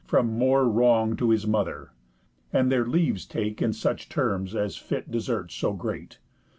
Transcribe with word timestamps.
From 0.03 0.35
more 0.35 0.67
wrong 0.67 1.15
to 1.17 1.29
his 1.29 1.45
mother, 1.45 1.91
and 2.51 2.71
their 2.71 2.87
leaves 2.87 3.23
Take 3.23 3.61
in 3.61 3.71
such 3.71 4.09
terms 4.09 4.55
as 4.55 4.75
fit 4.75 5.11
deserts 5.11 5.53
so 5.53 5.73
great. 5.73 6.17